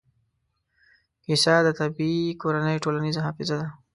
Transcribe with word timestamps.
کیسه 1.23 1.53
د 1.65 1.69
طبعي 1.79 2.17
کورنۍ 2.41 2.77
ټولنیزه 2.83 3.21
حافظه 3.25 3.55
ده. 3.61 3.67